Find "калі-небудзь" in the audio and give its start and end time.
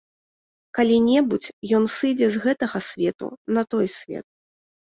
0.77-1.49